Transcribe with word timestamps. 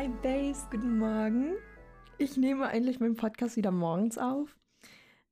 Hi 0.00 0.08
Base, 0.08 0.66
guten 0.70 0.96
Morgen. 0.96 1.56
Ich 2.16 2.38
nehme 2.38 2.66
eigentlich 2.66 3.00
meinen 3.00 3.16
Podcast 3.16 3.58
wieder 3.58 3.70
morgens 3.70 4.16
auf. 4.16 4.56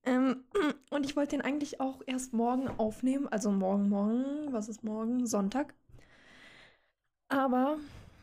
Ähm, 0.04 0.44
und 0.90 1.06
ich 1.06 1.16
wollte 1.16 1.36
den 1.36 1.40
eigentlich 1.40 1.80
auch 1.80 2.02
erst 2.06 2.34
morgen 2.34 2.68
aufnehmen. 2.76 3.26
Also 3.29 3.50
morgen, 3.50 3.89
morgen, 3.89 4.52
was 4.52 4.68
ist 4.68 4.84
morgen? 4.84 5.26
Sonntag. 5.26 5.72
Aber 7.30 7.79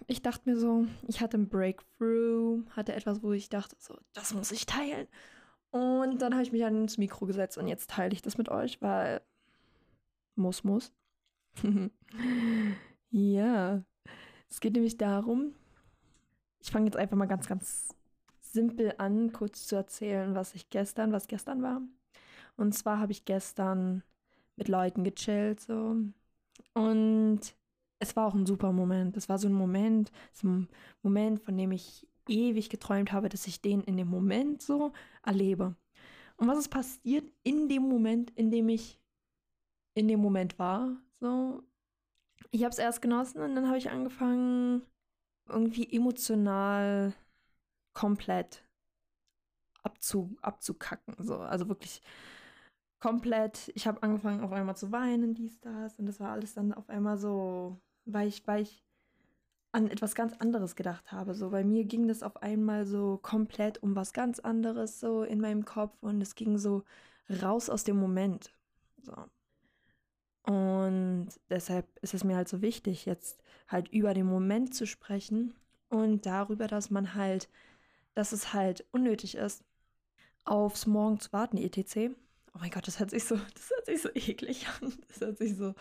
ich 0.06 0.22
dachte 0.22 0.48
mir 0.48 0.56
so, 0.56 0.86
ich 1.08 1.20
hatte 1.20 1.40
ein 1.40 1.50
Breakthrough, 1.50 2.62
hatte 2.70 2.94
etwas, 2.94 3.24
wo 3.24 3.32
ich 3.32 3.50
dachte, 3.50 3.76
so, 3.80 3.98
das 4.14 4.36
muss 4.36 4.52
ich 4.52 4.68
teilen. 4.68 5.08
Und 5.72 6.22
dann 6.22 6.34
habe 6.36 6.44
ich 6.44 6.52
mich 6.52 6.64
ans 6.64 7.00
Mikro 7.00 7.26
gesetzt 7.26 7.58
und 7.58 7.68
jetzt 7.68 7.90
teile 7.90 8.14
ich 8.14 8.22
das 8.22 8.38
mit 8.38 8.50
euch, 8.50 8.84
weil 8.84 9.22
muss, 10.36 10.64
muss. 10.64 10.94
ja, 13.10 13.82
es 14.48 14.60
geht 14.60 14.74
nämlich 14.74 15.00
darum, 15.00 15.56
ich 16.66 16.72
fange 16.72 16.86
jetzt 16.86 16.98
einfach 16.98 17.16
mal 17.16 17.28
ganz, 17.28 17.48
ganz 17.48 17.90
simpel 18.42 18.96
an, 18.98 19.32
kurz 19.32 19.68
zu 19.68 19.76
erzählen, 19.76 20.34
was 20.34 20.56
ich 20.56 20.72
gestern, 20.72 21.12
was 21.12 21.28
gestern 21.28 21.62
war. 21.62 21.80
Und 22.58 22.74
zwar 22.74 23.00
habe 23.00 23.12
ich 23.12 23.24
gestern 23.24 24.02
mit 24.56 24.68
Leuten 24.68 25.04
gechillt, 25.04 25.60
so. 25.60 25.96
Und 26.74 27.40
es 28.00 28.16
war 28.16 28.26
auch 28.26 28.34
ein 28.34 28.48
super 28.48 28.72
Moment. 28.72 29.16
Es 29.16 29.30
war 29.30 29.38
so 29.38 29.48
ein 29.48 29.54
Moment, 29.54 30.12
so 30.34 30.48
ein 30.48 30.68
Moment, 31.04 31.40
von 31.40 31.56
dem 31.56 31.72
ich 31.72 32.08
ewig 32.28 32.70
geträumt 32.70 33.12
habe, 33.12 33.30
dass 33.30 33.46
ich 33.46 33.62
den 33.62 33.82
in 33.82 33.98
dem 33.98 34.08
Moment 34.08 34.64
so 34.64 34.92
erlebe. 35.24 35.76
Und 36.38 36.48
was 36.48 36.58
ist 36.58 36.70
passiert 36.70 37.32
in 37.44 37.70
dem 37.70 37.84
Moment, 37.84 38.32
in 38.32 38.50
dem 38.50 38.70
ich 38.70 39.00
in 39.94 40.08
dem 40.08 40.20
Moment 40.20 40.58
war? 40.58 40.98
So, 41.20 41.62
ich 42.50 42.64
habe 42.64 42.72
es 42.72 42.80
erst 42.80 43.04
genossen 43.04 43.42
und 43.42 43.54
dann 43.54 43.68
habe 43.68 43.78
ich 43.78 43.92
angefangen, 43.92 44.82
irgendwie 45.48 45.92
emotional 45.92 47.14
komplett 47.94 48.64
abzu, 49.84 50.36
abzukacken. 50.42 51.16
So. 51.20 51.38
Also 51.38 51.68
wirklich 51.70 52.02
komplett. 53.00 53.72
Ich 53.76 53.88
habe 53.88 54.02
angefangen 54.04 54.42
auf 54.42 54.52
einmal 54.52 54.76
zu 54.76 54.92
weinen, 54.92 55.34
dies, 55.34 55.60
das. 55.62 56.00
Und 56.00 56.08
das 56.08 56.20
war 56.20 56.32
alles 56.32 56.54
dann 56.54 56.74
auf 56.74 56.90
einmal 56.90 57.18
so, 57.18 57.80
weil 58.06 58.28
ich, 58.28 58.46
weil 58.48 58.64
ich 58.64 58.84
an 59.72 59.90
etwas 59.90 60.16
ganz 60.16 60.34
anderes 60.38 60.76
gedacht 60.76 61.12
habe. 61.12 61.36
So 61.36 61.50
bei 61.50 61.64
mir 61.64 61.84
ging 61.86 62.08
das 62.08 62.24
auf 62.24 62.42
einmal 62.42 62.86
so 62.86 63.20
komplett 63.22 63.84
um 63.84 63.96
was 63.96 64.14
ganz 64.14 64.40
anderes 64.40 65.00
so 65.00 65.24
in 65.24 65.42
meinem 65.42 65.66
Kopf 65.66 66.02
und 66.02 66.22
es 66.22 66.36
ging 66.36 66.58
so 66.58 66.84
raus 67.42 67.70
aus 67.70 67.84
dem 67.84 67.98
Moment. 67.98 68.54
So. 69.02 69.14
Und 70.46 71.30
deshalb 71.50 71.88
ist 72.02 72.14
es 72.14 72.24
mir 72.24 72.36
halt 72.36 72.48
so 72.48 72.62
wichtig, 72.62 73.06
jetzt 73.06 73.42
halt 73.68 73.88
über 73.90 74.14
den 74.14 74.28
Moment 74.28 74.76
zu 74.76 74.86
sprechen 74.86 75.56
und 75.90 76.26
darüber, 76.26 76.68
dass 76.68 76.92
man 76.92 77.16
halt, 77.16 77.50
dass 78.14 78.32
es 78.32 78.54
halt 78.54 78.86
unnötig 78.92 79.36
ist, 79.36 79.64
aufs 80.44 80.86
Morgen 80.86 81.20
zu 81.20 81.34
warten, 81.34 81.58
etc. 81.58 82.16
Oh 82.54 82.60
mein 82.60 82.70
Gott, 82.70 82.88
das 82.88 83.00
hört 83.00 83.10
sich 83.10 83.24
so, 83.24 83.36
das 83.56 83.72
hört 83.72 83.86
sich 83.88 84.02
so 84.02 84.10
eklig 84.14 84.68
an. 84.82 84.94
Das 85.08 85.22
hört 85.22 85.38
sich 85.40 85.56
so, 85.56 85.74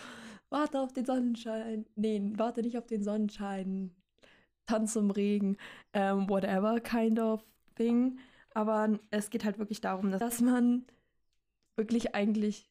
warte 0.49 0.81
auf 0.81 0.93
den 0.95 1.05
Sonnenschein. 1.05 1.85
Nee, 1.95 2.23
warte 2.37 2.63
nicht 2.63 2.79
auf 2.79 2.87
den 2.87 3.05
Sonnenschein. 3.05 3.95
Tanz 4.67 4.97
im 4.97 5.11
Regen, 5.11 5.59
ähm, 5.93 6.27
whatever 6.31 6.81
kind 6.81 7.21
of 7.21 7.45
thing. 7.75 8.19
Aber 8.55 8.99
es 9.11 9.29
geht 9.29 9.45
halt 9.45 9.59
wirklich 9.59 9.83
darum, 9.83 10.11
dass 10.11 10.41
man 10.41 10.87
wirklich 11.77 12.15
eigentlich 12.15 12.71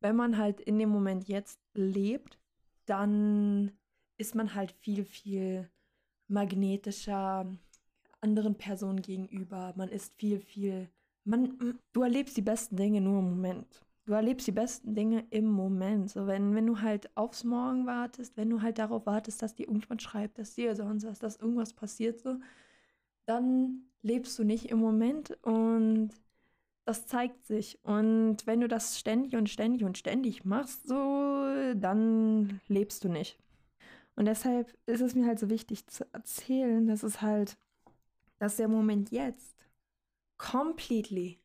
wenn 0.00 0.16
man 0.16 0.38
halt 0.38 0.60
in 0.60 0.78
dem 0.78 0.90
Moment 0.90 1.28
jetzt 1.28 1.60
lebt, 1.74 2.38
dann 2.86 3.72
ist 4.16 4.34
man 4.34 4.54
halt 4.54 4.72
viel, 4.72 5.04
viel 5.04 5.70
magnetischer 6.28 7.46
anderen 8.20 8.56
Personen 8.56 9.02
gegenüber. 9.02 9.72
Man 9.76 9.88
ist 9.88 10.14
viel, 10.16 10.40
viel. 10.40 10.88
Man, 11.24 11.78
du 11.92 12.02
erlebst 12.02 12.36
die 12.36 12.42
besten 12.42 12.76
Dinge 12.76 13.00
nur 13.00 13.20
im 13.20 13.30
Moment. 13.30 13.84
Du 14.06 14.14
erlebst 14.14 14.46
die 14.46 14.52
besten 14.52 14.94
Dinge 14.94 15.26
im 15.30 15.46
Moment. 15.46 16.10
So, 16.10 16.26
wenn, 16.26 16.54
wenn 16.54 16.66
du 16.66 16.80
halt 16.80 17.14
aufs 17.16 17.44
Morgen 17.44 17.86
wartest, 17.86 18.36
wenn 18.36 18.48
du 18.48 18.62
halt 18.62 18.78
darauf 18.78 19.04
wartest, 19.06 19.42
dass 19.42 19.54
dir 19.54 19.64
irgendjemand 19.68 20.02
schreibt, 20.02 20.38
dass 20.38 20.54
dir 20.54 20.74
sonst 20.74 21.04
was, 21.04 21.18
dass 21.18 21.36
irgendwas 21.36 21.74
passiert, 21.74 22.18
so, 22.18 22.38
dann 23.26 23.82
lebst 24.02 24.38
du 24.38 24.44
nicht 24.44 24.70
im 24.70 24.78
Moment 24.78 25.36
und 25.42 26.10
das 26.88 27.06
zeigt 27.06 27.44
sich. 27.44 27.78
Und 27.84 28.46
wenn 28.46 28.62
du 28.62 28.66
das 28.66 28.98
ständig 28.98 29.36
und 29.36 29.50
ständig 29.50 29.84
und 29.84 29.98
ständig 29.98 30.46
machst, 30.46 30.88
so, 30.88 30.94
dann 31.74 32.62
lebst 32.66 33.04
du 33.04 33.10
nicht. 33.10 33.38
Und 34.16 34.24
deshalb 34.24 34.74
ist 34.86 35.02
es 35.02 35.14
mir 35.14 35.26
halt 35.26 35.38
so 35.38 35.50
wichtig 35.50 35.86
zu 35.86 36.06
erzählen, 36.14 36.86
dass 36.86 37.02
es 37.02 37.20
halt, 37.20 37.58
dass 38.38 38.56
der 38.56 38.68
Moment 38.68 39.10
jetzt 39.10 39.54
completely 40.38 41.38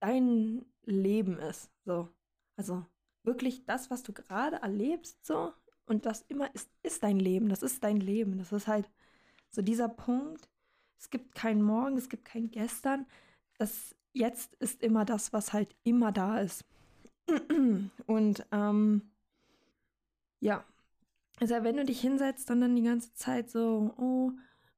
dein 0.00 0.64
Leben 0.86 1.38
ist. 1.38 1.70
So. 1.84 2.08
Also 2.56 2.84
wirklich 3.22 3.64
das, 3.64 3.92
was 3.92 4.02
du 4.02 4.12
gerade 4.12 4.56
erlebst, 4.56 5.24
so. 5.24 5.52
Und 5.86 6.04
das 6.04 6.22
immer 6.22 6.52
ist, 6.52 6.68
ist 6.82 7.04
dein 7.04 7.20
Leben. 7.20 7.48
Das 7.48 7.62
ist 7.62 7.84
dein 7.84 7.98
Leben. 7.98 8.38
Das 8.38 8.50
ist 8.50 8.66
halt 8.66 8.90
so 9.50 9.62
dieser 9.62 9.88
Punkt. 9.88 10.50
Es 10.98 11.10
gibt 11.10 11.36
keinen 11.36 11.62
Morgen, 11.62 11.96
es 11.96 12.08
gibt 12.08 12.24
kein 12.24 12.50
Gestern. 12.50 13.06
Das 13.56 13.94
jetzt 14.12 14.54
ist 14.56 14.82
immer 14.82 15.04
das, 15.04 15.32
was 15.32 15.52
halt 15.52 15.74
immer 15.84 16.12
da 16.12 16.40
ist. 16.40 16.64
Und 18.06 18.46
ähm, 18.52 19.12
ja, 20.40 20.64
also 21.40 21.54
wenn 21.62 21.76
du 21.76 21.84
dich 21.84 22.00
hinsetzt 22.00 22.50
und 22.50 22.60
dann 22.60 22.76
die 22.76 22.82
ganze 22.82 23.14
Zeit 23.14 23.50
so, 23.50 23.94
oh, 23.96 24.32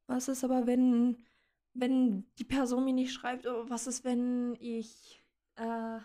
was 0.06 0.28
ist 0.28 0.44
aber, 0.44 0.66
wenn, 0.66 1.24
wenn 1.74 2.24
die 2.38 2.44
Person 2.44 2.84
mir 2.84 2.92
nicht 2.92 3.12
schreibt, 3.12 3.46
oh, 3.46 3.68
was 3.68 3.86
ist, 3.86 4.04
wenn 4.04 4.56
ich, 4.60 5.22
äh, 5.56 5.98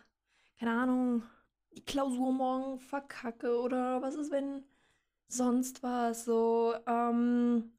keine 0.59 0.71
Ahnung, 0.71 1.23
die 1.75 1.85
Klausur 1.85 2.31
morgen 2.33 2.79
verkacke 2.79 3.59
oder 3.59 4.01
was 4.01 4.15
ist, 4.15 4.31
wenn 4.31 4.63
sonst 5.27 5.83
was, 5.83 6.25
so, 6.25 6.73
ähm, 6.87 7.71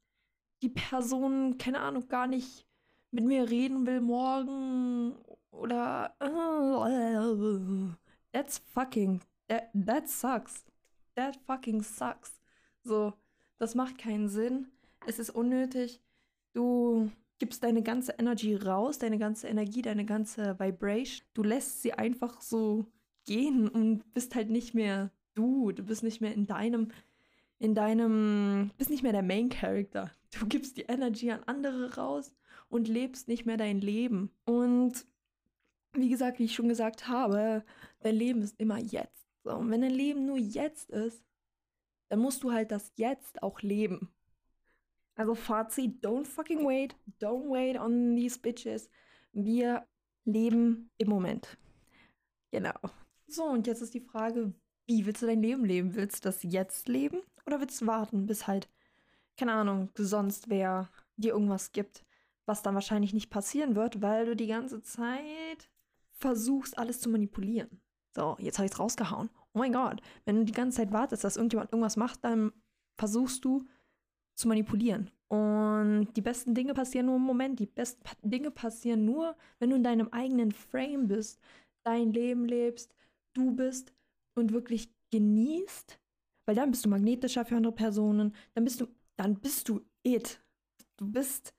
die 0.61 0.69
Person, 0.69 1.57
keine 1.57 1.79
Ahnung, 1.81 2.07
gar 2.07 2.27
nicht 2.27 2.67
mit 3.11 3.25
mir 3.25 3.49
reden 3.49 3.85
will 3.85 4.01
morgen 4.01 5.15
oder 5.51 6.15
that's 8.31 8.57
fucking 8.73 9.21
that, 9.47 9.69
that 9.73 10.09
sucks. 10.09 10.65
That 11.15 11.37
fucking 11.45 11.83
sucks. 11.83 12.39
So, 12.83 13.13
das 13.59 13.75
macht 13.75 13.97
keinen 13.97 14.29
Sinn. 14.29 14.67
Es 15.05 15.19
ist 15.19 15.29
unnötig. 15.29 16.01
Du 16.53 17.11
gibst 17.37 17.63
deine 17.63 17.83
ganze 17.83 18.13
Energy 18.13 18.55
raus, 18.55 18.97
deine 18.97 19.17
ganze 19.17 19.47
Energie, 19.47 19.81
deine 19.81 20.05
ganze 20.05 20.59
Vibration. 20.59 21.25
Du 21.33 21.43
lässt 21.43 21.81
sie 21.81 21.93
einfach 21.93 22.41
so 22.41 22.85
gehen 23.25 23.67
und 23.67 24.13
bist 24.13 24.35
halt 24.35 24.49
nicht 24.49 24.73
mehr 24.73 25.11
du. 25.33 25.71
Du 25.71 25.83
bist 25.83 26.03
nicht 26.03 26.21
mehr 26.21 26.33
in 26.33 26.47
deinem, 26.47 26.91
in 27.59 27.75
deinem, 27.75 28.71
bist 28.77 28.89
nicht 28.89 29.03
mehr 29.03 29.11
der 29.11 29.23
Main 29.23 29.49
Character. 29.49 30.11
Du 30.39 30.47
gibst 30.47 30.77
die 30.77 30.83
Energy 30.83 31.29
an 31.29 31.43
andere 31.45 31.95
raus 31.95 32.31
und 32.71 32.87
lebst 32.87 33.27
nicht 33.27 33.45
mehr 33.45 33.57
dein 33.57 33.79
Leben. 33.79 34.31
Und 34.45 35.05
wie 35.93 36.09
gesagt, 36.09 36.39
wie 36.39 36.45
ich 36.45 36.55
schon 36.55 36.69
gesagt 36.69 37.07
habe, 37.07 37.63
dein 37.99 38.15
Leben 38.15 38.41
ist 38.41 38.59
immer 38.59 38.77
jetzt. 38.77 39.27
So, 39.43 39.55
und 39.55 39.69
wenn 39.71 39.81
dein 39.81 39.91
Leben 39.91 40.25
nur 40.25 40.37
jetzt 40.37 40.89
ist, 40.89 41.23
dann 42.09 42.19
musst 42.19 42.43
du 42.43 42.51
halt 42.51 42.71
das 42.71 42.91
Jetzt 42.95 43.41
auch 43.43 43.61
leben. 43.61 44.11
Also 45.15 45.35
Fazit, 45.35 46.03
don't 46.03 46.25
fucking 46.25 46.65
wait, 46.65 46.95
don't 47.19 47.49
wait 47.49 47.77
on 47.79 48.15
these 48.15 48.39
bitches. 48.39 48.89
Wir 49.33 49.85
leben 50.25 50.89
im 50.97 51.09
Moment. 51.09 51.57
Genau. 52.51 52.79
So, 53.27 53.45
und 53.45 53.67
jetzt 53.67 53.81
ist 53.81 53.93
die 53.93 54.01
Frage, 54.01 54.53
wie 54.87 55.05
willst 55.05 55.21
du 55.21 55.25
dein 55.25 55.41
Leben 55.41 55.65
leben? 55.65 55.95
Willst 55.95 56.25
du 56.25 56.29
das 56.29 56.43
jetzt 56.43 56.87
leben 56.87 57.21
oder 57.45 57.59
willst 57.59 57.81
du 57.81 57.87
warten, 57.87 58.25
bis 58.25 58.47
halt, 58.47 58.69
keine 59.37 59.53
Ahnung, 59.53 59.89
sonst 59.95 60.49
wer 60.49 60.89
dir 61.17 61.33
irgendwas 61.33 61.71
gibt, 61.71 62.03
was 62.51 62.63
dann 62.63 62.75
wahrscheinlich 62.75 63.13
nicht 63.13 63.29
passieren 63.29 63.75
wird, 63.75 64.01
weil 64.01 64.25
du 64.25 64.35
die 64.35 64.47
ganze 64.47 64.81
Zeit 64.81 65.69
versuchst, 66.11 66.77
alles 66.77 66.99
zu 66.99 67.09
manipulieren. 67.09 67.81
So, 68.13 68.35
jetzt 68.39 68.57
habe 68.57 68.65
ich 68.65 68.73
es 68.73 68.79
rausgehauen. 68.79 69.29
Oh 69.53 69.59
mein 69.59 69.71
Gott, 69.71 70.01
wenn 70.25 70.35
du 70.35 70.43
die 70.43 70.51
ganze 70.51 70.77
Zeit 70.77 70.91
wartest, 70.91 71.23
dass 71.23 71.37
irgendjemand 71.37 71.71
irgendwas 71.71 71.95
macht, 71.95 72.25
dann 72.25 72.51
versuchst 72.97 73.45
du 73.45 73.65
zu 74.35 74.49
manipulieren. 74.49 75.09
Und 75.29 76.09
die 76.17 76.21
besten 76.21 76.53
Dinge 76.53 76.73
passieren 76.73 77.05
nur 77.05 77.15
im 77.15 77.21
Moment. 77.21 77.57
Die 77.59 77.67
besten 77.67 78.03
Dinge 78.21 78.51
passieren 78.51 79.05
nur, 79.05 79.37
wenn 79.59 79.69
du 79.69 79.77
in 79.77 79.83
deinem 79.83 80.09
eigenen 80.09 80.51
Frame 80.51 81.07
bist, 81.07 81.39
dein 81.83 82.11
Leben 82.11 82.43
lebst, 82.43 82.93
du 83.31 83.55
bist 83.55 83.93
und 84.35 84.51
wirklich 84.51 84.93
genießt, 85.09 85.97
weil 86.45 86.55
dann 86.55 86.71
bist 86.71 86.83
du 86.83 86.89
magnetischer 86.89 87.45
für 87.45 87.55
andere 87.55 87.73
Personen, 87.73 88.35
dann 88.55 88.65
bist 88.65 88.81
du, 88.81 88.87
dann 89.15 89.39
bist 89.39 89.69
du 89.69 89.79
it. 90.03 90.43
Du 90.97 91.09
bist 91.09 91.53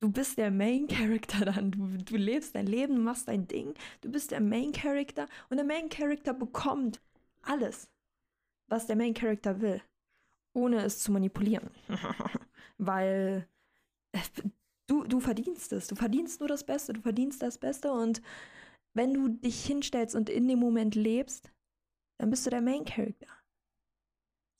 du 0.00 0.10
bist 0.10 0.38
der 0.38 0.50
Main 0.50 0.86
Character 0.86 1.44
dann. 1.46 1.70
Du, 1.70 1.86
du 1.96 2.16
lebst 2.16 2.54
dein 2.54 2.66
Leben, 2.66 3.02
machst 3.02 3.28
dein 3.28 3.46
Ding. 3.46 3.74
Du 4.00 4.10
bist 4.10 4.30
der 4.30 4.40
Main 4.40 4.72
Character 4.72 5.26
und 5.50 5.56
der 5.56 5.66
Main 5.66 5.88
Character 5.88 6.34
bekommt 6.34 7.00
alles, 7.42 7.88
was 8.68 8.86
der 8.86 8.96
Main 8.96 9.14
Character 9.14 9.60
will, 9.60 9.82
ohne 10.54 10.84
es 10.84 11.00
zu 11.00 11.12
manipulieren. 11.12 11.70
weil 12.78 13.48
äh, 14.12 14.20
du, 14.86 15.04
du 15.04 15.20
verdienst 15.20 15.72
es. 15.72 15.88
Du 15.88 15.96
verdienst 15.96 16.40
nur 16.40 16.48
das 16.48 16.64
Beste. 16.64 16.92
Du 16.92 17.00
verdienst 17.00 17.42
das 17.42 17.58
Beste. 17.58 17.92
Und 17.92 18.22
wenn 18.94 19.14
du 19.14 19.28
dich 19.28 19.64
hinstellst 19.64 20.14
und 20.14 20.30
in 20.30 20.48
dem 20.48 20.58
Moment 20.58 20.94
lebst, 20.94 21.50
dann 22.18 22.30
bist 22.30 22.46
du 22.46 22.50
der 22.50 22.62
Main 22.62 22.84
Character. 22.84 23.28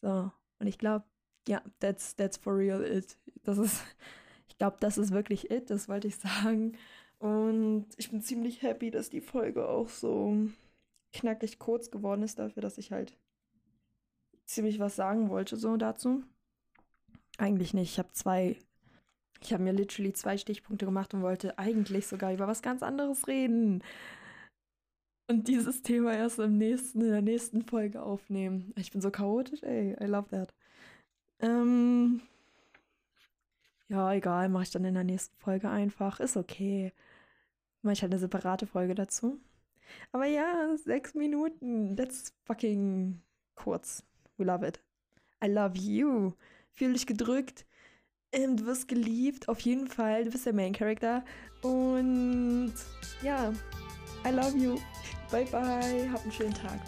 So. 0.02 0.32
Und 0.61 0.67
ich 0.67 0.79
glaube, 0.79 1.05
ja, 1.49 1.62
that's, 1.81 2.14
that's 2.17 2.37
for 2.37 2.56
real 2.56 2.85
it. 2.85 3.17
Das 3.44 3.58
ist, 3.58 3.82
glaube, 4.58 4.76
das 4.81 4.99
ist 4.99 5.12
wirklich 5.12 5.50
it. 5.50 5.70
Das 5.70 5.88
wollte 5.88 6.08
ich 6.08 6.16
sagen. 6.16 6.76
Und 7.19 7.87
ich 7.96 8.10
bin 8.10 8.22
ziemlich 8.22 8.62
happy, 8.62 8.90
dass 8.90 9.10
die 9.10 9.20
Folge 9.20 9.69
auch 9.69 9.88
so 9.88 10.37
knackig 11.12 11.58
kurz 11.58 11.90
geworden 11.90 12.22
ist 12.22 12.38
dafür, 12.38 12.62
dass 12.62 12.78
ich 12.78 12.93
halt 12.93 13.16
ziemlich 14.44 14.78
was 14.78 14.96
sagen 14.96 15.28
wollte 15.28 15.56
so 15.56 15.76
dazu. 15.76 16.22
Eigentlich 17.38 17.75
nicht. 17.75 17.93
Ich 17.93 17.99
habe 17.99 18.12
zwei, 18.12 18.56
ich 19.40 19.52
habe 19.52 19.62
mir 19.62 19.72
literally 19.72 20.12
zwei 20.12 20.38
Stichpunkte 20.38 20.87
gemacht 20.87 21.14
und 21.14 21.22
wollte 21.22 21.58
eigentlich 21.58 22.06
sogar 22.06 22.32
über 22.32 22.46
was 22.46 22.62
ganz 22.62 22.82
anderes 22.82 23.26
reden. 23.26 23.82
Und 25.31 25.46
dieses 25.46 25.82
Thema 25.82 26.14
erst 26.14 26.38
im 26.38 26.56
nächsten, 26.56 27.02
in 27.02 27.11
der 27.11 27.22
nächsten 27.22 27.62
Folge 27.62 28.02
aufnehmen. 28.02 28.72
Ich 28.76 28.93
bin 28.93 29.00
so 29.00 29.11
chaotisch, 29.11 29.62
ey. 29.62 29.94
I 30.00 30.06
love 30.06 30.28
that. 30.31 30.54
Ähm, 31.40 32.22
ja, 33.88 34.12
egal, 34.12 34.49
mache 34.49 34.64
ich 34.64 34.70
dann 34.70 34.85
in 34.85 34.94
der 34.94 35.05
nächsten 35.05 35.37
Folge 35.38 35.70
einfach. 35.70 36.20
Ist 36.20 36.37
okay. 36.37 36.93
Mache 37.82 37.94
ich 37.94 38.02
halt 38.02 38.12
eine 38.12 38.20
separate 38.20 38.67
Folge 38.67 38.94
dazu. 38.94 39.40
Aber 40.12 40.26
ja, 40.26 40.76
sechs 40.76 41.14
Minuten. 41.14 41.96
That's 41.96 42.35
fucking 42.44 43.23
kurz. 43.55 44.05
We 44.37 44.44
love 44.44 44.67
it. 44.67 44.81
I 45.43 45.49
love 45.49 45.79
you. 45.79 46.32
Fühl 46.75 46.93
dich 46.93 47.06
gedrückt. 47.06 47.67
Ähm, 48.32 48.56
du 48.56 48.67
wirst 48.67 48.88
geliebt. 48.88 49.49
Auf 49.49 49.61
jeden 49.61 49.88
Fall. 49.88 50.25
Du 50.25 50.31
bist 50.31 50.44
der 50.44 50.52
Main 50.52 50.75
Character. 50.75 51.25
Und 51.62 52.75
ja, 53.23 53.52
I 54.26 54.31
love 54.31 54.56
you. 54.56 54.79
Bye 55.31 55.46
bye. 55.46 56.11
Hab 56.12 56.23
einen 56.23 56.32
schönen 56.32 56.55
Tag. 56.55 56.81